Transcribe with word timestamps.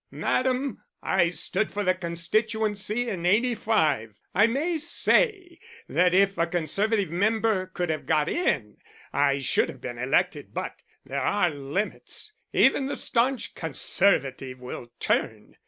"Madam, 0.09 0.83
I 1.03 1.29
stood 1.29 1.71
for 1.71 1.83
the 1.83 1.93
constituency 1.93 3.07
in 3.07 3.23
'85. 3.23 4.15
I 4.33 4.47
may 4.47 4.75
say 4.77 5.59
that 5.87 6.15
if 6.15 6.39
a 6.39 6.47
Conservative 6.47 7.11
member 7.11 7.67
could 7.67 7.91
have 7.91 8.07
got 8.07 8.27
in, 8.27 8.77
I 9.13 9.37
should 9.37 9.69
have 9.69 9.79
been 9.79 9.99
elected. 9.99 10.55
But 10.55 10.81
there 11.05 11.21
are 11.21 11.51
limits. 11.51 12.33
Even 12.51 12.87
the 12.87 12.95
staunch 12.95 13.53
Conservative 13.53 14.59
will 14.59 14.91
turn. 14.99 15.55